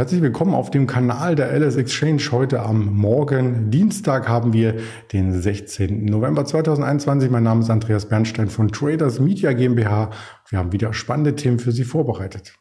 Herzlich 0.00 0.22
willkommen 0.22 0.54
auf 0.54 0.70
dem 0.70 0.86
Kanal 0.86 1.34
der 1.34 1.52
LS 1.52 1.76
Exchange. 1.76 2.22
Heute 2.32 2.60
am 2.60 2.96
Morgen, 2.96 3.70
Dienstag, 3.70 4.30
haben 4.30 4.54
wir 4.54 4.76
den 5.12 5.38
16. 5.38 6.06
November 6.06 6.46
2021. 6.46 7.30
Mein 7.30 7.42
Name 7.42 7.60
ist 7.60 7.68
Andreas 7.68 8.08
Bernstein 8.08 8.48
von 8.48 8.68
Traders 8.72 9.20
Media 9.20 9.52
GmbH. 9.52 10.08
Wir 10.48 10.58
haben 10.58 10.72
wieder 10.72 10.94
spannende 10.94 11.36
Themen 11.36 11.58
für 11.58 11.72
Sie 11.72 11.84
vorbereitet. 11.84 12.54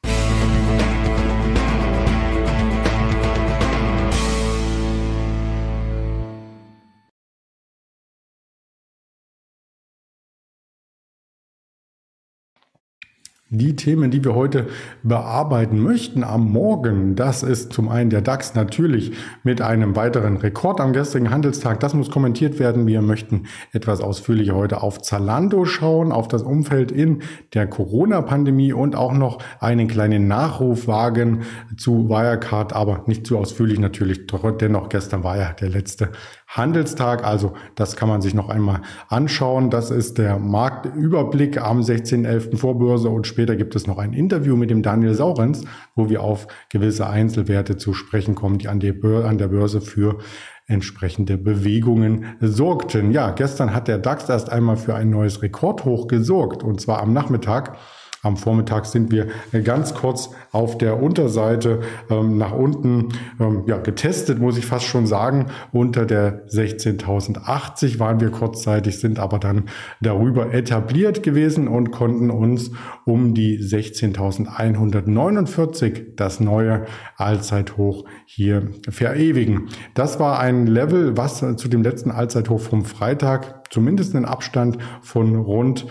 Die 13.51 13.75
Themen, 13.75 14.11
die 14.11 14.23
wir 14.23 14.35
heute 14.35 14.67
bearbeiten 15.01 15.79
möchten 15.79 16.23
am 16.23 16.51
Morgen, 16.51 17.15
das 17.15 17.41
ist 17.41 17.73
zum 17.73 17.89
einen 17.89 18.11
der 18.11 18.21
DAX 18.21 18.53
natürlich 18.53 19.13
mit 19.41 19.59
einem 19.59 19.95
weiteren 19.95 20.37
Rekord 20.37 20.79
am 20.79 20.93
gestrigen 20.93 21.31
Handelstag. 21.31 21.79
Das 21.79 21.95
muss 21.95 22.11
kommentiert 22.11 22.59
werden. 22.59 22.85
Wir 22.85 23.01
möchten 23.01 23.47
etwas 23.71 24.01
ausführlicher 24.01 24.53
heute 24.53 24.83
auf 24.83 25.01
Zalando 25.01 25.65
schauen, 25.65 26.11
auf 26.11 26.27
das 26.27 26.43
Umfeld 26.43 26.91
in 26.91 27.23
der 27.55 27.65
Corona-Pandemie 27.65 28.71
und 28.71 28.95
auch 28.95 29.13
noch 29.13 29.39
einen 29.59 29.87
kleinen 29.87 30.27
Nachruf 30.27 30.87
wagen 30.87 31.41
zu 31.75 32.07
Wirecard, 32.07 32.73
aber 32.73 33.03
nicht 33.07 33.25
zu 33.25 33.39
ausführlich 33.39 33.79
natürlich. 33.79 34.27
Dennoch, 34.61 34.89
gestern 34.89 35.23
war 35.23 35.37
ja 35.37 35.53
der 35.53 35.69
letzte 35.69 36.11
Handelstag. 36.49 37.23
Also 37.23 37.53
das 37.75 37.95
kann 37.95 38.09
man 38.09 38.21
sich 38.21 38.33
noch 38.33 38.49
einmal 38.49 38.81
anschauen. 39.07 39.69
Das 39.69 39.91
ist 39.91 40.17
der 40.17 40.39
Marktüberblick 40.39 41.61
am 41.61 41.81
16.11. 41.81 42.57
Vorbörse 42.57 43.09
und 43.09 43.27
später 43.27 43.55
gibt 43.55 43.75
es 43.75 43.85
noch 43.85 43.99
ein 43.99 44.13
Interview 44.13 44.55
mit 44.55 44.71
dem 44.71 44.81
Daniel 44.81 45.13
Saurens, 45.13 45.63
wo 45.95 46.09
wir 46.09 46.23
auf 46.23 46.47
gewisse 46.69 47.07
Einzelwerte 47.07 47.77
zu 47.77 47.93
sprechen 47.93 48.33
kommen, 48.33 48.57
die 48.57 48.67
an, 48.67 48.79
der 48.79 48.93
Börse 48.93 49.79
für 49.79 50.17
entsprechende 50.65 51.37
Bewegungen 51.37 52.35
sorgten. 52.41 53.11
Ja, 53.11 53.31
gestern 53.31 53.73
hat 53.73 53.87
der 53.87 53.99
DAX 53.99 54.27
erst 54.29 54.51
einmal 54.51 54.77
für 54.77 54.95
ein 54.95 55.09
neues 55.09 55.41
Rekordhoch 55.41 56.07
gesorgt 56.07 56.63
und 56.63 56.81
zwar 56.81 57.01
am 57.01 57.13
Nachmittag. 57.13 57.77
Am 58.21 58.35
Vormittag 58.35 58.85
sind 58.85 59.11
wir 59.11 59.27
ganz 59.63 59.93
kurz 59.93 60.31
auf 60.51 60.77
der 60.77 61.01
Unterseite 61.01 61.79
ähm, 62.09 62.37
nach 62.37 62.51
unten 62.51 63.07
ähm, 63.39 63.63
ja, 63.65 63.77
getestet, 63.77 64.39
muss 64.39 64.57
ich 64.57 64.65
fast 64.65 64.83
schon 64.85 65.07
sagen. 65.07 65.45
Unter 65.71 66.05
der 66.05 66.45
16.080 66.47 67.97
waren 67.99 68.19
wir 68.19 68.29
kurzzeitig, 68.29 68.99
sind 68.99 69.19
aber 69.19 69.39
dann 69.39 69.69
darüber 70.01 70.53
etabliert 70.53 71.23
gewesen 71.23 71.69
und 71.69 71.91
konnten 71.91 72.29
uns 72.29 72.71
um 73.05 73.33
die 73.33 73.57
16.149, 73.59 76.15
das 76.17 76.41
neue 76.41 76.87
Allzeithoch 77.15 78.03
hier 78.25 78.71
verewigen. 78.89 79.69
Das 79.93 80.19
war 80.19 80.39
ein 80.39 80.67
Level, 80.67 81.15
was 81.15 81.39
zu 81.39 81.69
dem 81.69 81.83
letzten 81.83 82.11
Allzeithoch 82.11 82.59
vom 82.59 82.83
Freitag 82.83 83.59
zumindest 83.69 84.15
einen 84.15 84.25
Abstand 84.25 84.77
von 85.01 85.35
rund 85.35 85.85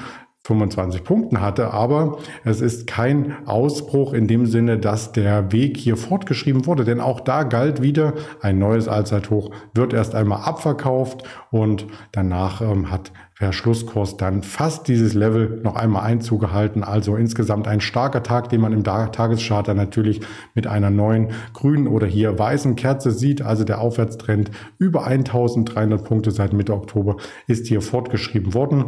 25 0.48 1.04
Punkten 1.04 1.42
hatte, 1.42 1.72
aber 1.74 2.18
es 2.42 2.62
ist 2.62 2.86
kein 2.86 3.46
Ausbruch 3.46 4.14
in 4.14 4.26
dem 4.26 4.46
Sinne, 4.46 4.78
dass 4.78 5.12
der 5.12 5.52
Weg 5.52 5.76
hier 5.76 5.98
fortgeschrieben 5.98 6.64
wurde, 6.64 6.84
denn 6.84 7.00
auch 7.00 7.20
da 7.20 7.42
galt 7.42 7.82
wieder 7.82 8.14
ein 8.40 8.58
neues 8.58 8.88
Allzeithoch, 8.88 9.50
wird 9.74 9.92
erst 9.92 10.14
einmal 10.14 10.40
abverkauft 10.40 11.22
und 11.50 11.86
danach 12.12 12.62
ähm, 12.62 12.90
hat 12.90 13.12
per 13.38 13.52
Schlusskurs 13.52 14.16
dann 14.16 14.42
fast 14.42 14.88
dieses 14.88 15.12
Level 15.14 15.60
noch 15.62 15.76
einmal 15.76 16.02
einzugehalten. 16.02 16.82
Also 16.82 17.14
insgesamt 17.14 17.68
ein 17.68 17.80
starker 17.80 18.24
Tag, 18.24 18.48
den 18.48 18.60
man 18.60 18.72
im 18.72 18.82
Tagescharter 18.82 19.74
natürlich 19.74 20.22
mit 20.54 20.66
einer 20.66 20.90
neuen 20.90 21.28
grünen 21.52 21.86
oder 21.86 22.06
hier 22.06 22.36
weißen 22.36 22.74
Kerze 22.74 23.12
sieht. 23.12 23.42
Also 23.42 23.62
der 23.62 23.80
Aufwärtstrend 23.80 24.50
über 24.78 25.04
1300 25.06 26.02
Punkte 26.02 26.32
seit 26.32 26.52
Mitte 26.52 26.74
Oktober 26.74 27.16
ist 27.46 27.68
hier 27.68 27.80
fortgeschrieben 27.80 28.54
worden 28.54 28.86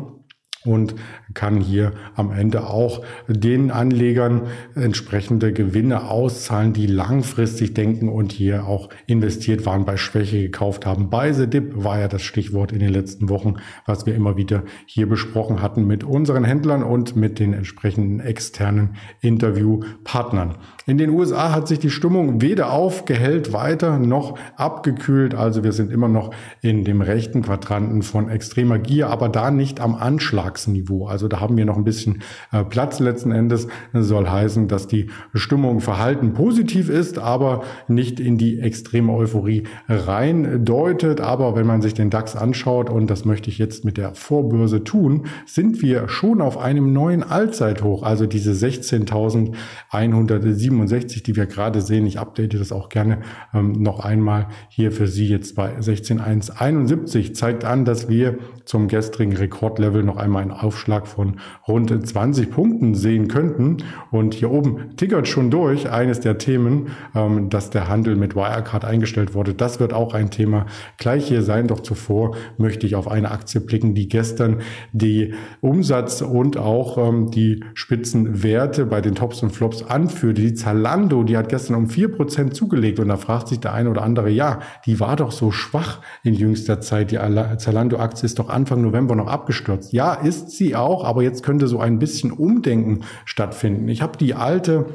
und 0.65 0.95
kann 1.33 1.61
hier 1.61 1.93
am 2.17 2.33
Ende 2.33 2.67
auch 2.69 3.03
den 3.29 3.71
Anlegern 3.71 4.43
entsprechende 4.75 5.53
Gewinne 5.53 6.11
auszahlen, 6.11 6.75
die 6.75 6.87
langfristig 6.87 7.73
denken 7.73 8.09
und 8.11 8.33
hier 8.33 8.67
auch 8.67 8.91
investiert 9.07 9.65
waren, 9.65 9.87
bei 9.87 9.97
Schwäche 9.97 10.43
gekauft 10.43 10.85
haben. 10.85 11.09
Bei 11.09 11.33
The 11.33 11.47
Dip 11.47 11.83
war 11.83 11.99
ja 11.99 12.09
das 12.09 12.23
Stichwort 12.23 12.73
in 12.73 12.81
den 12.81 12.93
letzten 12.93 13.31
Wochen, 13.31 13.55
was 13.87 14.05
wir 14.05 14.15
immer 14.15 14.37
wieder 14.37 14.65
hier 14.85 15.09
besprochen 15.09 15.63
hatten 15.63 15.87
mit 15.87 16.05
unseren 16.05 16.45
Händlern 16.45 16.83
und 16.83 17.17
mit 17.17 17.39
den 17.39 17.55
entsprechenden 17.55 18.21
externen 18.21 18.97
Interviewpartnern. 19.21 20.57
In 20.87 20.99
den 20.99 21.11
USA 21.11 21.53
hat 21.53 21.69
sich 21.69 21.79
die 21.79 21.91
Stimmung 21.91 22.43
weder 22.43 22.73
aufgehellt 22.73 23.53
weiter 23.53 23.99
noch 23.99 24.39
abgekühlt. 24.57 25.35
Also 25.35 25.63
wir 25.63 25.73
sind 25.73 25.91
immer 25.91 26.09
noch 26.09 26.35
in 26.63 26.85
dem 26.85 27.01
rechten 27.01 27.43
Quadranten 27.43 28.03
von 28.03 28.29
extremer 28.29 28.79
Gier, 28.79 29.09
aber 29.09 29.29
da 29.29 29.51
nicht 29.51 29.81
am 29.81 29.95
Anschlag. 29.95 30.50
Vertragsniveau. 30.51 31.07
Also 31.07 31.29
da 31.29 31.39
haben 31.41 31.57
wir 31.57 31.65
noch 31.65 31.77
ein 31.77 31.85
bisschen 31.85 32.23
äh, 32.53 32.65
Platz 32.65 32.99
letzten 33.01 33.33
Endes. 33.33 33.67
Das 33.93 34.07
soll 34.07 34.29
heißen, 34.29 34.69
dass 34.69 34.87
die 34.87 35.07
Stimmung 35.35 35.81
verhalten 35.81 36.35
positiv 36.35 36.91
ist, 36.91 37.19
aber 37.19 37.63
nicht 37.89 38.21
in 38.21 38.39
die 38.39 38.61
extreme 38.61 39.13
Euphorie 39.13 39.65
rein 39.89 40.65
deutet. 40.65 41.21
Aber 41.21 41.57
wenn 41.57 41.67
man 41.67 41.83
sich 41.83 41.95
den 41.95 42.11
DAX 42.11 42.37
anschaut, 42.37 42.91
und 42.91 43.11
das 43.11 43.25
möchte 43.25 43.51
ich 43.51 43.59
jetzt 43.59 43.85
mit 43.85 43.97
der 43.97 44.15
Vorbörse 44.15 44.85
tun, 44.85 45.27
sind 45.47 45.83
wir 45.83 46.09
schon 46.09 46.41
auf 46.41 46.59
einem 46.59 46.93
neuen 46.93 47.23
Allzeithoch. 47.23 48.03
Also 48.03 48.27
diese 48.27 48.51
16.167, 48.53 51.23
die 51.23 51.37
wir 51.37 51.47
gerade 51.47 51.81
sehen. 51.81 52.07
Ich 52.07 52.19
update 52.19 52.55
das 52.55 52.73
auch 52.73 52.89
gerne 52.89 53.19
ähm, 53.55 53.71
noch 53.73 54.01
einmal 54.01 54.49
hier 54.69 54.91
für 54.93 55.07
Sie 55.07 55.29
jetzt 55.29 55.55
bei 55.55 55.79
16.171 55.79 57.35
zeigt 57.35 57.65
an, 57.65 57.85
dass 57.85 58.09
wir 58.09 58.39
zum 58.65 58.89
gestrigen 58.89 59.37
Rekordlevel 59.37 60.03
noch 60.03 60.17
einmal 60.17 60.40
einen 60.41 60.51
Aufschlag 60.51 61.07
von 61.07 61.37
rund 61.69 61.91
20 62.07 62.51
Punkten 62.51 62.95
sehen 62.95 63.29
könnten. 63.29 63.79
Und 64.11 64.35
hier 64.35 64.51
oben 64.51 64.97
tickert 64.97 65.29
schon 65.29 65.51
durch 65.51 65.91
eines 65.91 66.21
der 66.21 66.39
Themen, 66.39 66.89
ähm, 67.15 67.51
dass 67.51 67.71
der 67.71 67.89
Handel 67.89 68.17
mit 68.17 68.35
Wirecard 68.35 68.85
eingestellt 68.85 69.35
wurde. 69.35 69.55
Das 69.55 69.81
wird 69.81 69.93
auch 69.93 70.15
ein 70.15 70.31
Thema 70.31 70.67
gleich 70.99 71.29
hier 71.29 71.43
sein. 71.43 71.67
Doch 71.67 71.81
zuvor 71.81 72.37
möchte 72.59 72.87
ich 72.87 72.95
auf 72.95 73.09
eine 73.09 73.31
Aktie 73.31 73.61
blicken, 73.61 73.95
die 73.95 74.09
gestern 74.09 74.61
die 74.93 75.35
Umsatz 75.61 76.23
und 76.23 76.57
auch 76.57 76.99
ähm, 76.99 77.31
die 77.31 77.65
Spitzenwerte 77.75 78.87
bei 78.87 79.01
den 79.01 79.15
Tops 79.15 79.43
und 79.43 79.51
Flops 79.51 79.83
anführte. 79.83 80.41
Die 80.41 80.55
Zalando, 80.55 81.23
die 81.23 81.37
hat 81.37 81.49
gestern 81.49 81.77
um 81.77 81.89
vier 81.89 82.11
Prozent 82.11 82.55
zugelegt. 82.55 82.99
Und 82.99 83.09
da 83.09 83.17
fragt 83.17 83.49
sich 83.49 83.61
der 83.61 83.75
eine 83.75 83.91
oder 83.91 84.03
andere, 84.03 84.31
ja, 84.31 84.61
die 84.87 85.01
war 85.01 85.17
doch 85.17 85.33
so 85.33 85.51
schwach 85.51 86.01
in 86.23 86.35
jüngster 86.35 86.81
Zeit. 86.81 87.11
Die 87.11 87.19
Zalando-Aktie 87.19 88.27
ist 88.27 88.39
doch 88.39 88.49
Anfang 88.49 88.83
November 88.83 89.15
noch 89.15 89.29
abgestürzt. 89.29 89.93
Ja, 89.93 90.15
ist 90.15 90.30
sie 90.31 90.77
auch, 90.77 91.05
aber 91.05 91.23
jetzt 91.23 91.43
könnte 91.43 91.67
so 91.67 91.81
ein 91.81 91.99
bisschen 91.99 92.33
Umdenken 92.33 93.01
stattfinden. 93.25 93.89
Ich 93.89 94.03
habe 94.03 94.17
die 94.19 94.35
alte 94.35 94.87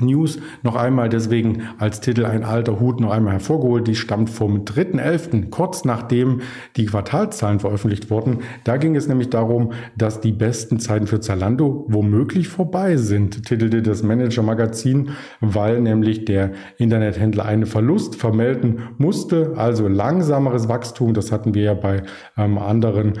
News 0.00 0.40
noch 0.64 0.74
einmal 0.74 1.08
deswegen 1.08 1.68
als 1.78 2.00
Titel 2.00 2.24
ein 2.24 2.42
alter 2.42 2.80
Hut 2.80 2.98
noch 2.98 3.12
einmal 3.12 3.34
hervorgeholt. 3.34 3.86
Die 3.86 3.94
stammt 3.94 4.28
vom 4.28 4.64
3.11., 4.64 5.50
kurz 5.50 5.84
nachdem 5.84 6.40
die 6.76 6.86
Quartalzahlen 6.86 7.60
veröffentlicht 7.60 8.10
wurden. 8.10 8.40
Da 8.64 8.76
ging 8.76 8.96
es 8.96 9.06
nämlich 9.06 9.30
darum, 9.30 9.72
dass 9.96 10.20
die 10.20 10.32
besten 10.32 10.80
Zeiten 10.80 11.06
für 11.06 11.20
Zalando 11.20 11.86
womöglich 11.88 12.48
vorbei 12.48 12.96
sind, 12.96 13.46
titelte 13.46 13.82
das 13.82 14.02
Manager-Magazin, 14.02 15.10
weil 15.40 15.80
nämlich 15.80 16.24
der 16.24 16.50
Internethändler 16.76 17.44
einen 17.44 17.66
Verlust 17.66 18.16
vermelden 18.16 18.88
musste, 18.98 19.52
also 19.56 19.86
langsameres 19.86 20.68
Wachstum. 20.68 21.14
Das 21.14 21.30
hatten 21.30 21.54
wir 21.54 21.62
ja 21.62 21.74
bei 21.74 22.02
ähm, 22.36 22.58
anderen 22.58 23.20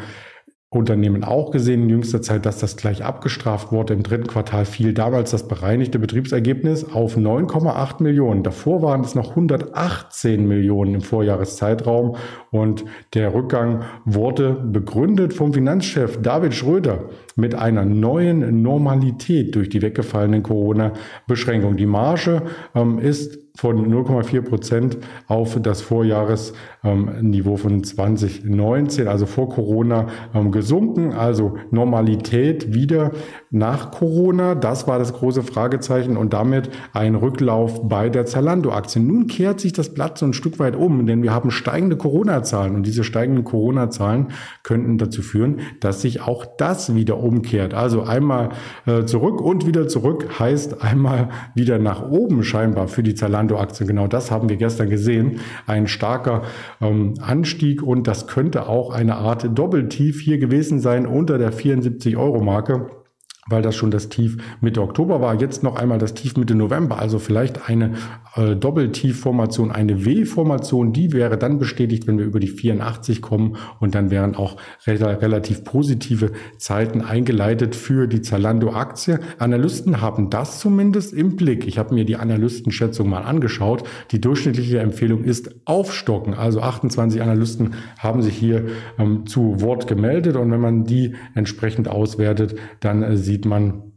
Unternehmen 0.74 1.24
auch 1.24 1.50
gesehen 1.50 1.84
in 1.84 1.88
jüngster 1.88 2.22
Zeit, 2.22 2.46
dass 2.46 2.58
das 2.58 2.76
gleich 2.76 3.04
abgestraft 3.04 3.72
wurde. 3.72 3.94
Im 3.94 4.02
dritten 4.02 4.26
Quartal 4.26 4.64
fiel 4.64 4.92
damals 4.92 5.30
das 5.30 5.46
bereinigte 5.46 5.98
Betriebsergebnis 5.98 6.84
auf 6.84 7.16
9,8 7.16 8.02
Millionen. 8.02 8.42
Davor 8.42 8.82
waren 8.82 9.02
es 9.02 9.14
noch 9.14 9.30
118 9.30 10.46
Millionen 10.46 10.94
im 10.94 11.00
Vorjahreszeitraum. 11.00 12.16
Und 12.50 12.84
der 13.14 13.34
Rückgang 13.34 13.82
wurde 14.04 14.52
begründet 14.52 15.32
vom 15.32 15.52
Finanzchef 15.52 16.20
David 16.20 16.54
Schröder 16.54 17.04
mit 17.36 17.54
einer 17.54 17.84
neuen 17.84 18.62
Normalität 18.62 19.54
durch 19.54 19.68
die 19.68 19.82
weggefallenen 19.82 20.42
Corona-Beschränkungen. 20.42 21.76
Die 21.76 21.86
Marge 21.86 22.42
ähm, 22.74 22.98
ist 22.98 23.43
von 23.56 23.88
0,4 23.88 24.42
Prozent 24.42 24.98
auf 25.28 25.56
das 25.62 25.80
Vorjahresniveau 25.80 27.56
von 27.56 27.84
2019, 27.84 29.06
also 29.06 29.26
vor 29.26 29.48
Corona, 29.48 30.08
ähm, 30.34 30.50
gesunken. 30.50 31.12
Also 31.12 31.54
Normalität 31.70 32.74
wieder 32.74 33.12
nach 33.52 33.92
Corona. 33.92 34.56
Das 34.56 34.88
war 34.88 34.98
das 34.98 35.12
große 35.12 35.44
Fragezeichen 35.44 36.16
und 36.16 36.32
damit 36.32 36.70
ein 36.92 37.14
Rücklauf 37.14 37.88
bei 37.88 38.10
der 38.10 38.26
Zalando-Aktie. 38.26 39.00
Nun 39.00 39.28
kehrt 39.28 39.60
sich 39.60 39.72
das 39.72 39.94
Blatt 39.94 40.18
so 40.18 40.26
ein 40.26 40.32
Stück 40.32 40.58
weit 40.58 40.74
um, 40.74 41.06
denn 41.06 41.22
wir 41.22 41.32
haben 41.32 41.52
steigende 41.52 41.96
Corona-Zahlen 41.96 42.74
und 42.74 42.84
diese 42.84 43.04
steigenden 43.04 43.44
Corona-Zahlen 43.44 44.32
könnten 44.64 44.98
dazu 44.98 45.22
führen, 45.22 45.60
dass 45.78 46.02
sich 46.02 46.20
auch 46.22 46.44
das 46.58 46.96
wieder 46.96 47.18
umkehrt. 47.18 47.72
Also 47.72 48.02
einmal 48.02 48.48
äh, 48.86 49.04
zurück 49.04 49.40
und 49.40 49.64
wieder 49.64 49.86
zurück 49.86 50.40
heißt 50.40 50.82
einmal 50.82 51.28
wieder 51.54 51.78
nach 51.78 52.02
oben 52.02 52.42
scheinbar 52.42 52.88
für 52.88 53.04
die 53.04 53.14
Zalando-Aktie. 53.48 53.86
Genau 53.86 54.06
das 54.06 54.30
haben 54.30 54.48
wir 54.48 54.56
gestern 54.56 54.90
gesehen. 54.90 55.40
Ein 55.66 55.86
starker 55.86 56.42
ähm, 56.80 57.14
Anstieg 57.20 57.82
und 57.82 58.06
das 58.06 58.26
könnte 58.26 58.68
auch 58.68 58.92
eine 58.92 59.16
Art 59.16 59.46
Doppeltief 59.56 60.20
hier 60.20 60.38
gewesen 60.38 60.80
sein 60.80 61.06
unter 61.06 61.38
der 61.38 61.52
74 61.52 62.16
Euro 62.16 62.40
Marke 62.40 63.03
weil 63.48 63.62
das 63.62 63.76
schon 63.76 63.90
das 63.90 64.08
Tief 64.08 64.36
Mitte 64.60 64.82
Oktober 64.82 65.20
war, 65.20 65.40
jetzt 65.40 65.62
noch 65.62 65.76
einmal 65.76 65.98
das 65.98 66.14
Tief 66.14 66.36
Mitte 66.36 66.54
November, 66.54 66.98
also 66.98 67.18
vielleicht 67.18 67.68
eine 67.68 67.94
äh, 68.36 68.56
Doppeltiefformation, 68.56 69.70
eine 69.70 70.04
W-Formation, 70.04 70.92
die 70.92 71.12
wäre 71.12 71.38
dann 71.38 71.58
bestätigt, 71.58 72.06
wenn 72.06 72.18
wir 72.18 72.24
über 72.24 72.40
die 72.40 72.48
84 72.48 73.22
kommen 73.22 73.56
und 73.80 73.94
dann 73.94 74.10
wären 74.10 74.34
auch 74.34 74.56
re 74.86 74.94
relativ 75.20 75.64
positive 75.64 76.32
Zeiten 76.58 77.02
eingeleitet 77.02 77.74
für 77.76 78.06
die 78.06 78.22
Zalando-Aktie. 78.22 79.20
Analysten 79.38 80.00
haben 80.00 80.30
das 80.30 80.60
zumindest 80.60 81.12
im 81.12 81.36
Blick. 81.36 81.66
Ich 81.66 81.78
habe 81.78 81.94
mir 81.94 82.04
die 82.04 82.16
Analystenschätzung 82.16 83.08
mal 83.08 83.22
angeschaut. 83.22 83.84
Die 84.10 84.20
durchschnittliche 84.20 84.78
Empfehlung 84.78 85.24
ist 85.24 85.54
aufstocken, 85.64 86.34
also 86.34 86.60
28 86.60 87.20
Analysten 87.20 87.74
haben 87.98 88.22
sich 88.22 88.36
hier 88.36 88.66
ähm, 88.98 89.26
zu 89.26 89.60
Wort 89.60 89.86
gemeldet 89.86 90.36
und 90.36 90.50
wenn 90.50 90.60
man 90.60 90.84
die 90.84 91.14
entsprechend 91.34 91.88
auswertet, 91.88 92.56
dann 92.80 93.02
äh, 93.02 93.16
sieht 93.16 93.33
sieht 93.34 93.46
man 93.46 93.94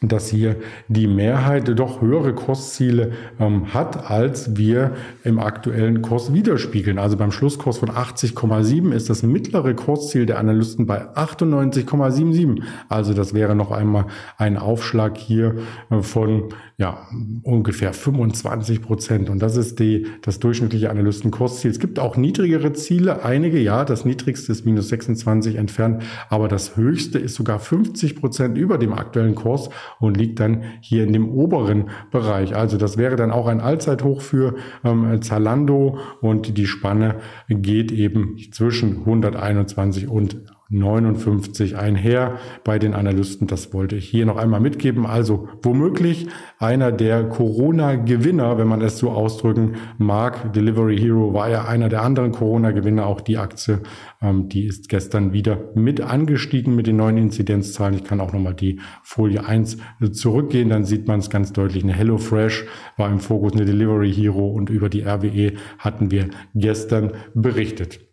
dass 0.00 0.28
hier 0.28 0.54
die 0.86 1.08
Mehrheit 1.08 1.76
doch 1.76 2.00
höhere 2.00 2.32
Kursziele 2.32 3.10
ähm, 3.40 3.74
hat, 3.74 4.08
als 4.08 4.56
wir 4.56 4.92
im 5.24 5.40
aktuellen 5.40 6.02
Kurs 6.02 6.32
widerspiegeln. 6.32 7.00
Also 7.00 7.16
beim 7.16 7.32
Schlusskurs 7.32 7.78
von 7.78 7.90
80,7 7.90 8.92
ist 8.92 9.10
das 9.10 9.24
mittlere 9.24 9.74
Kursziel 9.74 10.24
der 10.24 10.38
Analysten 10.38 10.86
bei 10.86 11.02
98,77. 11.16 12.62
Also 12.88 13.12
das 13.12 13.34
wäre 13.34 13.56
noch 13.56 13.72
einmal 13.72 14.06
ein 14.36 14.56
Aufschlag 14.56 15.18
hier 15.18 15.56
äh, 15.90 16.00
von 16.00 16.54
ja, 16.80 17.08
ungefähr 17.42 17.92
25 17.92 18.80
Prozent. 18.80 19.30
Und 19.30 19.40
das 19.40 19.56
ist 19.56 19.80
die, 19.80 20.06
das 20.22 20.38
durchschnittliche 20.38 20.90
Analystenkursziel. 20.90 21.72
Es 21.72 21.80
gibt 21.80 21.98
auch 21.98 22.16
niedrigere 22.16 22.72
Ziele, 22.72 23.24
einige, 23.24 23.58
ja, 23.58 23.84
das 23.84 24.04
niedrigste 24.04 24.52
ist 24.52 24.64
minus 24.64 24.88
26 24.88 25.56
entfernt, 25.56 26.04
aber 26.28 26.46
das 26.46 26.76
höchste 26.76 27.18
ist 27.18 27.34
sogar 27.34 27.58
50 27.58 28.14
Prozent 28.14 28.56
über 28.56 28.78
dem 28.78 28.92
aktuellen 28.92 29.34
Kurs 29.34 29.70
und 29.98 30.16
liegt 30.16 30.38
dann 30.38 30.62
hier 30.80 31.02
in 31.02 31.12
dem 31.12 31.28
oberen 31.28 31.90
Bereich. 32.12 32.54
Also 32.54 32.76
das 32.76 32.96
wäre 32.96 33.16
dann 33.16 33.32
auch 33.32 33.48
ein 33.48 33.60
Allzeithoch 33.60 34.20
für 34.20 34.54
ähm, 34.84 35.20
Zalando 35.20 35.98
und 36.20 36.56
die 36.56 36.66
Spanne 36.68 37.16
geht 37.48 37.90
eben 37.90 38.36
zwischen 38.52 38.98
121 39.00 40.06
und 40.06 40.44
59 40.70 41.76
einher 41.76 42.38
bei 42.62 42.78
den 42.78 42.92
Analysten. 42.92 43.46
Das 43.46 43.72
wollte 43.72 43.96
ich 43.96 44.08
hier 44.08 44.26
noch 44.26 44.36
einmal 44.36 44.60
mitgeben. 44.60 45.06
Also 45.06 45.48
womöglich 45.62 46.28
einer 46.58 46.92
der 46.92 47.24
Corona-Gewinner, 47.24 48.58
wenn 48.58 48.68
man 48.68 48.82
es 48.82 48.98
so 48.98 49.10
ausdrücken 49.10 49.76
mag. 49.96 50.52
Delivery 50.52 50.98
Hero 50.98 51.32
war 51.32 51.48
ja 51.48 51.64
einer 51.64 51.88
der 51.88 52.02
anderen 52.02 52.32
Corona-Gewinner. 52.32 53.06
Auch 53.06 53.22
die 53.22 53.38
Aktie, 53.38 53.80
ähm, 54.20 54.50
die 54.50 54.66
ist 54.66 54.90
gestern 54.90 55.32
wieder 55.32 55.58
mit 55.74 56.02
angestiegen 56.02 56.76
mit 56.76 56.86
den 56.86 56.96
neuen 56.96 57.16
Inzidenzzahlen. 57.16 57.94
Ich 57.94 58.04
kann 58.04 58.20
auch 58.20 58.34
nochmal 58.34 58.54
die 58.54 58.80
Folie 59.02 59.46
1 59.46 59.78
zurückgehen. 60.12 60.68
Dann 60.68 60.84
sieht 60.84 61.08
man 61.08 61.20
es 61.20 61.30
ganz 61.30 61.54
deutlich. 61.54 61.82
Eine 61.82 61.94
HelloFresh 61.94 62.66
war 62.98 63.10
im 63.10 63.20
Fokus, 63.20 63.54
eine 63.54 63.64
Delivery 63.64 64.12
Hero 64.12 64.48
und 64.48 64.68
über 64.68 64.90
die 64.90 65.02
RWE 65.02 65.54
hatten 65.78 66.10
wir 66.10 66.28
gestern 66.54 67.12
berichtet. 67.32 68.07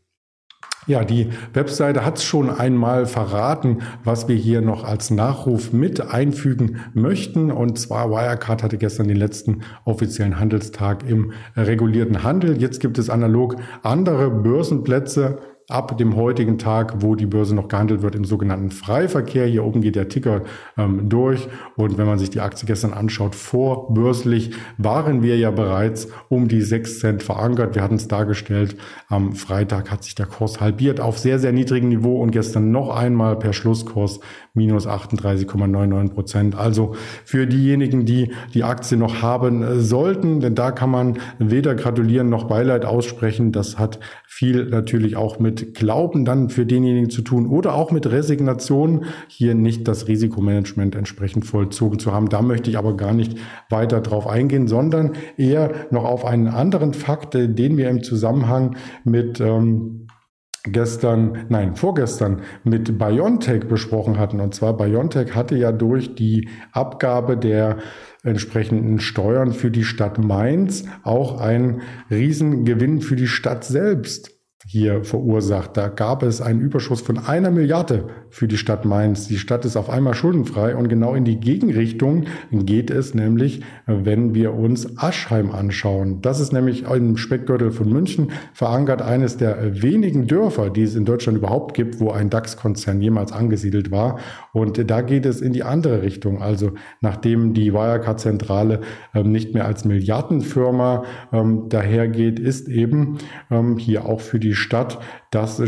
Ja, 0.88 1.04
die 1.04 1.30
Webseite 1.54 2.06
hat 2.06 2.22
schon 2.22 2.50
einmal 2.50 3.08
verraten, 3.08 3.80
was 4.04 4.28
wir 4.28 4.36
hier 4.36 4.62
noch 4.62 4.84
als 4.84 5.10
Nachruf 5.10 5.74
mit 5.74 6.14
einfügen 6.14 6.78
möchten. 6.94 7.52
Und 7.52 7.80
zwar 7.80 8.12
Wirecard 8.12 8.62
hatte 8.62 8.78
gestern 8.78 9.08
den 9.08 9.18
letzten 9.18 9.62
offiziellen 9.84 10.40
Handelstag 10.40 11.10
im 11.10 11.34
regulierten 11.56 12.22
Handel. 12.22 12.62
Jetzt 12.62 12.82
gibt 12.82 13.00
es 13.00 13.10
analog 13.10 13.56
andere 13.82 14.30
Börsenplätze 14.30 15.40
ab 15.68 15.98
dem 15.98 16.16
heutigen 16.16 16.60
Tag, 16.60 17.02
wo 17.02 17.16
die 17.16 17.26
Börse 17.26 17.56
noch 17.56 17.68
gehandelt 17.68 18.04
wird, 18.04 18.14
im 18.14 18.24
sogenannten 18.24 18.70
Freiverkehr. 18.70 19.48
Hier 19.48 19.64
oben 19.64 19.82
geht 19.82 19.96
der 19.96 20.10
Ticker 20.10 20.44
ähm, 20.78 21.10
durch. 21.10 21.48
Und 21.76 21.98
wenn 21.98 22.06
man 22.06 22.20
sich 22.20 22.30
die 22.30 22.40
Aktie 22.40 22.68
gestern 22.68 22.94
anschaut, 22.94 23.34
vorbörslich 23.34 24.52
waren 24.78 25.24
wir 25.24 25.38
ja 25.38 25.50
bereits 25.50 26.10
um 26.30 26.48
die 26.48 26.62
6 26.62 27.00
Cent 27.00 27.24
verankert. 27.24 27.74
Wir 27.74 27.82
hatten 27.82 27.96
es 27.96 28.08
dargestellt. 28.08 28.78
Am 29.08 29.34
Freitag 29.34 29.90
hat 29.90 30.04
sich 30.04 30.14
der 30.14 30.28
Kurs 30.28 30.62
halbiert 30.62 31.00
auf 31.00 31.18
sehr, 31.18 31.40
sehr 31.40 31.52
niedrigem 31.52 31.90
Niveau 31.90 32.22
und 32.22 32.30
gestern 32.30 32.72
noch 32.72 32.96
einmal 32.96 33.38
per 33.38 33.54
Schlusskurs 33.54 34.20
minus 34.54 34.88
38,99 34.88 36.14
Prozent. 36.14 36.56
Also 36.56 36.96
für 37.26 37.48
diejenigen, 37.48 38.06
die 38.06 38.34
die 38.54 38.64
Aktie 38.64 38.98
noch 38.98 39.24
haben 39.24 39.64
äh, 39.64 39.80
sollten, 39.80 40.42
denn 40.42 40.54
da 40.54 40.72
kann 40.72 40.92
man 40.92 41.18
weder 41.40 41.74
gratulieren 41.74 42.30
noch 42.30 42.44
Beileid 42.46 42.86
aussprechen. 42.86 43.52
Das 43.52 43.80
hat 43.80 44.00
viel 44.28 44.66
natürlich 44.66 45.16
auch 45.16 45.40
mit 45.40 45.55
mit 45.56 45.74
Glauben 45.74 46.26
dann 46.26 46.50
für 46.50 46.66
denjenigen 46.66 47.10
zu 47.10 47.22
tun 47.22 47.48
oder 47.48 47.76
auch 47.76 47.92
mit 47.92 48.12
Resignation, 48.12 49.06
hier 49.28 49.56
nicht 49.56 49.88
das 49.88 50.08
Risikomanagement 50.08 50.96
entsprechend 50.96 51.46
vollzogen 51.46 51.98
zu 51.98 52.12
haben. 52.12 52.28
Da 52.28 52.42
möchte 52.42 52.70
ich 52.70 52.78
aber 52.78 52.98
gar 52.98 53.14
nicht 53.14 53.38
weiter 53.70 54.02
drauf 54.02 54.28
eingehen, 54.28 54.68
sondern 54.68 55.14
eher 55.38 55.72
noch 55.92 56.04
auf 56.04 56.26
einen 56.26 56.48
anderen 56.48 56.94
Fakt, 56.94 57.36
äh, 57.36 57.48
den 57.48 57.78
wir 57.78 57.90
im 57.90 58.04
Zusammenhang 58.04 58.76
mit 59.06 59.40
ähm, 59.40 60.08
gestern, 60.66 61.46
nein, 61.48 61.76
vorgestern 61.76 62.42
mit 62.64 62.98
BioNTech 62.98 63.68
besprochen 63.68 64.18
hatten. 64.18 64.42
Und 64.42 64.56
zwar 64.56 64.76
BioNTech 64.76 65.36
hatte 65.36 65.56
ja 65.56 65.72
durch 65.72 66.16
die 66.16 66.50
Abgabe 66.72 67.38
der 67.38 67.78
entsprechenden 68.24 69.00
Steuern 69.00 69.54
für 69.54 69.72
die 69.72 69.84
Stadt 69.84 70.18
Mainz 70.18 70.86
auch 71.04 71.40
einen 71.40 71.82
Riesengewinn 72.10 73.00
für 73.00 73.16
die 73.16 73.28
Stadt 73.28 73.64
selbst 73.64 74.35
hier 74.68 75.04
verursacht. 75.04 75.78
Da 75.78 75.90
gab 75.90 76.24
es 76.24 76.42
einen 76.42 76.60
Überschuss 76.60 77.00
von 77.00 77.20
einer 77.20 77.52
Milliarde 77.52 78.06
für 78.32 78.48
die 78.48 78.58
Stadt 78.58 78.84
Mainz. 78.84 79.28
Die 79.28 79.38
Stadt 79.38 79.64
ist 79.64 79.78
auf 79.78 79.92
einmal 79.92 80.16
schuldenfrei 80.16 80.76
und 80.76 80.90
genau 80.90 81.14
in 81.14 81.24
die 81.24 81.40
Gegenrichtung 81.40 82.26
geht 82.52 82.90
es 82.90 83.14
nämlich, 83.14 83.62
wenn 83.86 84.34
wir 84.34 84.56
uns 84.56 84.98
Aschheim 84.98 85.52
anschauen. 85.52 86.22
Das 86.22 86.40
ist 86.40 86.52
nämlich 86.52 86.86
im 86.86 87.16
Speckgürtel 87.16 87.72
von 87.72 87.90
München 87.90 88.32
verankert 88.54 89.04
eines 89.04 89.38
der 89.38 89.84
wenigen 89.84 90.26
Dörfer, 90.26 90.72
die 90.72 90.84
es 90.84 90.96
in 90.96 91.06
Deutschland 91.06 91.38
überhaupt 91.38 91.76
gibt, 91.76 92.00
wo 92.00 92.10
ein 92.10 92.32
DAX-Konzern 92.32 93.00
jemals 93.02 93.32
angesiedelt 93.32 93.92
war. 93.92 94.20
Und 94.56 94.90
da 94.90 95.02
geht 95.02 95.26
es 95.26 95.42
in 95.42 95.52
die 95.52 95.64
andere 95.64 96.02
Richtung. 96.02 96.42
Also 96.42 96.72
nachdem 97.02 97.54
die 97.54 97.74
Wirecard-Zentrale 97.74 98.80
ähm, 99.14 99.30
nicht 99.30 99.54
mehr 99.54 99.66
als 99.66 99.84
Milliardenfirma 99.84 101.04
ähm, 101.34 101.68
dahergeht, 101.68 102.40
ist 102.40 102.70
eben 102.70 103.18
ähm, 103.52 103.78
hier 103.78 104.06
auch 104.06 104.22
für 104.22 104.40
die 104.40 104.56
Stadt 104.56 104.98
das 105.36 105.62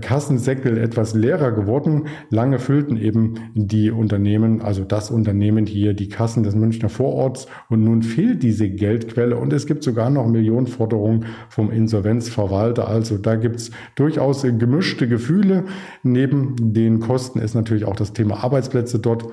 Kassensäckel 0.00 0.78
etwas 0.78 1.14
leerer 1.14 1.52
geworden. 1.52 2.06
Lange 2.30 2.58
füllten 2.58 2.96
eben 2.96 3.34
die 3.54 3.90
Unternehmen, 3.90 4.62
also 4.62 4.82
das 4.82 5.10
Unternehmen 5.10 5.66
hier, 5.66 5.92
die 5.92 6.08
Kassen 6.08 6.42
des 6.42 6.54
Münchner 6.54 6.88
Vororts 6.88 7.46
und 7.68 7.84
nun 7.84 8.02
fehlt 8.02 8.42
diese 8.42 8.70
Geldquelle 8.70 9.36
und 9.36 9.52
es 9.52 9.66
gibt 9.66 9.84
sogar 9.84 10.08
noch 10.08 10.26
Millionenforderungen 10.26 11.26
vom 11.50 11.70
Insolvenzverwalter. 11.70 12.88
Also 12.88 13.18
da 13.18 13.36
gibt 13.36 13.56
es 13.56 13.70
durchaus 13.94 14.42
gemischte 14.42 15.06
Gefühle. 15.06 15.64
Neben 16.02 16.72
den 16.72 17.00
Kosten 17.00 17.40
ist 17.40 17.54
natürlich 17.54 17.84
auch 17.84 17.96
das 17.96 18.14
Thema 18.14 18.42
Arbeitsplätze 18.42 19.00
dort 19.00 19.26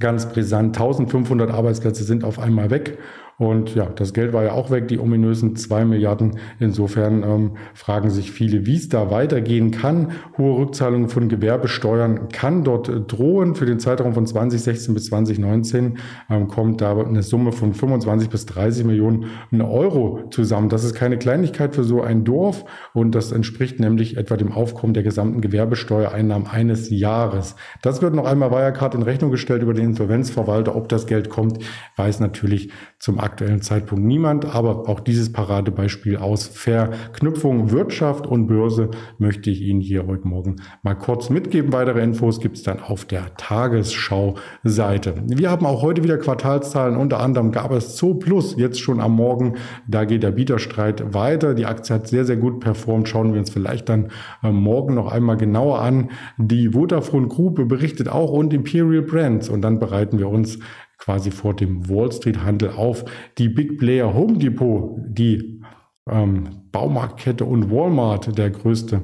ganz 0.00 0.26
brisant. 0.26 0.76
1500 0.76 1.50
Arbeitsplätze 1.52 2.02
sind 2.02 2.24
auf 2.24 2.40
einmal 2.40 2.70
weg 2.70 2.98
und 3.38 3.74
ja, 3.74 3.84
das 3.84 4.14
Geld 4.14 4.32
war 4.32 4.44
ja 4.44 4.52
auch 4.52 4.70
weg, 4.70 4.88
die 4.88 4.98
ominösen 4.98 5.56
zwei 5.56 5.84
Milliarden. 5.84 6.38
Insofern 6.58 7.22
ähm, 7.22 7.50
fragen 7.74 8.08
sich 8.08 8.32
viele, 8.32 8.64
wie 8.64 8.76
es 8.76 8.88
da 8.88 9.10
weitergehen 9.10 9.72
kann. 9.72 10.12
Hohe 10.38 10.56
Rückzahlungen 10.58 11.10
von 11.10 11.28
Gewerbesteuern 11.28 12.30
kann 12.30 12.64
dort 12.64 12.88
äh, 12.88 12.98
drohen. 13.00 13.54
Für 13.54 13.66
den 13.66 13.78
Zeitraum 13.78 14.14
von 14.14 14.26
2016 14.26 14.94
bis 14.94 15.06
2019 15.06 15.98
ähm, 16.30 16.48
kommt 16.48 16.80
da 16.80 16.98
eine 16.98 17.22
Summe 17.22 17.52
von 17.52 17.74
25 17.74 18.30
bis 18.30 18.46
30 18.46 18.86
Millionen 18.86 19.26
Euro 19.52 20.22
zusammen. 20.30 20.70
Das 20.70 20.84
ist 20.84 20.94
keine 20.94 21.18
Kleinigkeit 21.18 21.74
für 21.74 21.84
so 21.84 22.00
ein 22.00 22.24
Dorf 22.24 22.64
und 22.94 23.14
das 23.14 23.32
entspricht 23.32 23.80
nämlich 23.80 24.16
etwa 24.16 24.38
dem 24.38 24.50
Aufkommen 24.50 24.94
der 24.94 25.02
gesamten 25.02 25.42
Gewerbesteuereinnahmen 25.42 26.48
eines 26.48 26.88
Jahres. 26.88 27.54
Das 27.82 28.00
wird 28.00 28.14
noch 28.14 28.24
einmal 28.24 28.50
Wirecard 28.50 28.94
in 28.94 29.02
Rechnung 29.02 29.30
gestellt 29.30 29.62
über 29.62 29.74
den 29.74 29.90
Insolvenzverwalter. 29.90 30.74
Ob 30.74 30.88
das 30.88 31.06
Geld 31.06 31.28
kommt, 31.28 31.58
weiß 31.96 32.20
natürlich 32.20 32.70
zum 32.98 33.20
aktuellen 33.20 33.60
Zeitpunkt 33.60 34.04
niemand. 34.04 34.54
Aber 34.54 34.88
auch 34.88 35.00
dieses 35.00 35.32
Paradebeispiel 35.32 36.16
aus 36.16 36.46
Verknüpfung 36.46 37.70
Wirtschaft 37.70 38.26
und 38.26 38.46
Börse 38.46 38.90
möchte 39.18 39.50
ich 39.50 39.60
Ihnen 39.60 39.80
hier 39.80 40.06
heute 40.06 40.26
Morgen 40.26 40.56
mal 40.82 40.94
kurz 40.94 41.30
mitgeben. 41.30 41.72
Weitere 41.72 42.02
Infos 42.02 42.40
gibt 42.40 42.56
es 42.56 42.62
dann 42.62 42.80
auf 42.80 43.04
der 43.04 43.34
Tagesschau-Seite. 43.36 45.14
Wir 45.26 45.50
haben 45.50 45.66
auch 45.66 45.82
heute 45.82 46.02
wieder 46.02 46.18
Quartalszahlen. 46.18 46.96
Unter 46.96 47.20
anderem 47.20 47.52
gab 47.52 47.70
es 47.70 47.96
Zoo 47.96 48.14
Plus 48.14 48.56
jetzt 48.56 48.80
schon 48.80 49.00
am 49.00 49.12
Morgen. 49.12 49.54
Da 49.86 50.04
geht 50.04 50.22
der 50.22 50.30
Bieterstreit 50.30 51.14
weiter. 51.14 51.54
Die 51.54 51.66
Aktie 51.66 51.94
hat 51.94 52.08
sehr, 52.08 52.24
sehr 52.24 52.36
gut 52.36 52.60
performt. 52.60 53.08
Schauen 53.08 53.32
wir 53.32 53.40
uns 53.40 53.50
vielleicht 53.50 53.88
dann 53.88 54.10
äh, 54.42 54.50
morgen 54.50 54.94
noch 54.94 55.12
einmal 55.12 55.36
genauer 55.36 55.80
an. 55.80 56.10
Die 56.38 56.70
Vodafone 56.70 57.28
Group 57.28 57.68
berichtet 57.68 58.08
auch 58.08 58.30
und 58.30 58.54
Imperial 58.54 59.02
Brands. 59.02 59.48
Und 59.48 59.62
dann 59.62 59.78
bereiten 59.78 60.18
wir 60.18 60.28
uns 60.28 60.58
quasi 60.98 61.30
vor 61.30 61.54
dem 61.54 61.88
Wall 61.88 62.12
Street 62.12 62.42
Handel 62.42 62.70
auf. 62.70 63.04
Die 63.38 63.48
Big 63.48 63.78
Player 63.78 64.12
Home 64.14 64.38
Depot, 64.38 64.98
die 65.06 65.62
ähm, 66.08 66.62
Baumarktkette 66.72 67.44
und 67.44 67.70
Walmart, 67.70 68.36
der 68.36 68.50
größte 68.50 69.02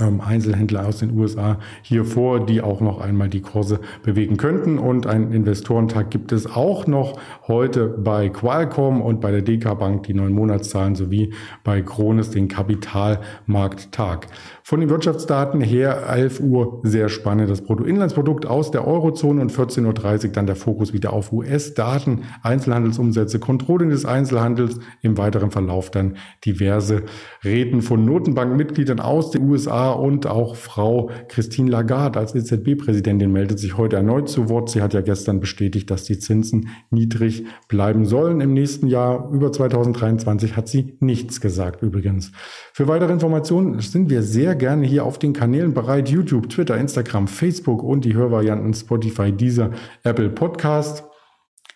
Einzelhändler 0.00 0.86
aus 0.86 0.98
den 0.98 1.16
USA 1.18 1.58
hier 1.82 2.04
vor, 2.04 2.44
die 2.44 2.62
auch 2.62 2.80
noch 2.80 3.00
einmal 3.00 3.28
die 3.28 3.40
Kurse 3.40 3.80
bewegen 4.02 4.36
könnten. 4.36 4.78
Und 4.78 5.06
einen 5.06 5.32
Investorentag 5.32 6.10
gibt 6.10 6.32
es 6.32 6.46
auch 6.46 6.86
noch 6.86 7.18
heute 7.46 7.88
bei 7.88 8.28
Qualcomm 8.28 9.02
und 9.02 9.20
bei 9.20 9.30
der 9.30 9.42
DK 9.42 9.78
Bank 9.78 10.04
die 10.04 10.14
neun 10.14 10.32
Monatszahlen 10.32 10.94
sowie 10.94 11.34
bei 11.64 11.82
Krones 11.82 12.30
den 12.30 12.48
Kapitalmarkttag. 12.48 14.26
Von 14.62 14.80
den 14.80 14.88
Wirtschaftsdaten 14.88 15.60
her 15.60 16.04
11 16.08 16.40
Uhr 16.40 16.80
sehr 16.84 17.08
spannend. 17.08 17.50
Das 17.50 17.62
Bruttoinlandsprodukt 17.62 18.46
aus 18.46 18.70
der 18.70 18.86
Eurozone 18.86 19.40
und 19.40 19.52
14.30 19.52 20.26
Uhr 20.26 20.32
dann 20.32 20.46
der 20.46 20.56
Fokus 20.56 20.92
wieder 20.92 21.12
auf 21.12 21.32
US-Daten, 21.32 22.22
Einzelhandelsumsätze, 22.42 23.40
Controlling 23.40 23.90
des 23.90 24.04
Einzelhandels, 24.04 24.78
im 25.02 25.18
weiteren 25.18 25.50
Verlauf 25.50 25.90
dann 25.90 26.16
diverse 26.44 27.02
Reden 27.44 27.82
von 27.82 28.04
Notenbankmitgliedern 28.04 29.00
aus 29.00 29.30
den 29.30 29.48
USA 29.48 29.89
und 29.98 30.26
auch 30.26 30.56
Frau 30.56 31.10
Christine 31.28 31.70
Lagarde 31.70 32.18
als 32.18 32.34
EZB-Präsidentin 32.34 33.32
meldet 33.32 33.58
sich 33.58 33.76
heute 33.76 33.96
erneut 33.96 34.28
zu 34.28 34.48
Wort. 34.48 34.70
Sie 34.70 34.82
hat 34.82 34.94
ja 34.94 35.00
gestern 35.00 35.40
bestätigt, 35.40 35.90
dass 35.90 36.04
die 36.04 36.18
Zinsen 36.18 36.68
niedrig 36.90 37.44
bleiben 37.68 38.04
sollen 38.06 38.40
im 38.40 38.52
nächsten 38.52 38.86
Jahr. 38.86 39.30
Über 39.32 39.52
2023 39.52 40.56
hat 40.56 40.68
sie 40.68 40.96
nichts 41.00 41.40
gesagt 41.40 41.82
übrigens. 41.82 42.32
Für 42.72 42.88
weitere 42.88 43.12
Informationen 43.12 43.80
sind 43.80 44.10
wir 44.10 44.22
sehr 44.22 44.54
gerne 44.54 44.86
hier 44.86 45.04
auf 45.04 45.18
den 45.18 45.32
Kanälen 45.32 45.74
bereit. 45.74 46.08
YouTube, 46.08 46.48
Twitter, 46.48 46.76
Instagram, 46.76 47.28
Facebook 47.28 47.82
und 47.82 48.04
die 48.04 48.14
Hörvarianten 48.14 48.74
Spotify, 48.74 49.32
dieser 49.32 49.70
Apple 50.04 50.30
Podcast. 50.30 51.09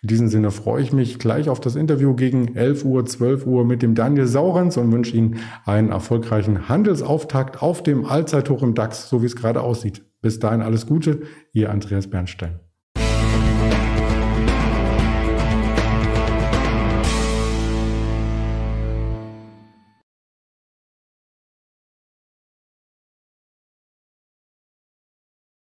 In 0.05 0.09
diesem 0.09 0.29
Sinne 0.29 0.51
freue 0.51 0.83
ich 0.83 0.93
mich 0.93 1.19
gleich 1.19 1.49
auf 1.49 1.61
das 1.61 1.77
Interview 1.77 2.13
gegen 2.13 2.55
11 2.55 2.85
Uhr, 2.85 3.07
12 3.07 3.47
Uhr 3.47 3.65
mit 3.65 3.81
dem 3.81 3.95
Daniel 3.95 4.27
Saurens 4.27 4.77
und 4.77 4.93
wünsche 4.93 5.17
Ihnen 5.17 5.39
einen 5.65 5.89
erfolgreichen 5.89 6.69
Handelsauftakt 6.69 7.63
auf 7.63 7.83
dem 7.83 8.05
Allzeithoch 8.05 8.63
im 8.63 8.75
DAX, 8.75 9.09
so 9.09 9.23
wie 9.23 9.27
es 9.27 9.35
gerade 9.35 9.63
aussieht. 9.63 10.03
Bis 10.21 10.39
dahin 10.39 10.61
alles 10.61 10.85
Gute, 10.85 11.23
Ihr 11.55 11.71
Andreas 11.71 12.07
Bernstein. 12.07 12.61